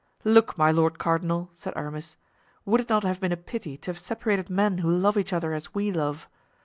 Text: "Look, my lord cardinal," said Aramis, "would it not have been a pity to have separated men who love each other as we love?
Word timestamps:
"Look, 0.23 0.57
my 0.57 0.71
lord 0.71 0.97
cardinal," 0.97 1.51
said 1.53 1.73
Aramis, 1.75 2.15
"would 2.65 2.81
it 2.81 2.89
not 2.89 3.03
have 3.03 3.19
been 3.19 3.31
a 3.31 3.37
pity 3.37 3.77
to 3.77 3.91
have 3.91 3.99
separated 3.99 4.49
men 4.49 4.79
who 4.79 4.89
love 4.89 5.15
each 5.15 5.31
other 5.31 5.53
as 5.53 5.75
we 5.75 5.91
love? 5.91 6.27